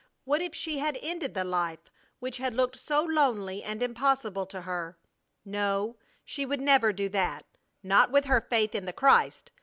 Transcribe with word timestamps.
What 0.23 0.41
if 0.41 0.55
she 0.55 0.79
had 0.79 0.97
ended 0.99 1.35
the 1.35 1.43
life 1.43 1.91
which 2.17 2.37
had 2.37 2.55
looked 2.55 2.75
so 2.75 3.03
lonely 3.03 3.61
and 3.61 3.83
impossible 3.83 4.47
to 4.47 4.61
her? 4.61 4.97
No, 5.45 5.95
she 6.25 6.43
would 6.43 6.59
never 6.59 6.91
do 6.91 7.07
that, 7.09 7.45
not 7.83 8.09
with 8.11 8.25
her 8.25 8.41
faith 8.41 8.73
in 8.73 8.87
the 8.87 8.93
Christ! 8.93 9.51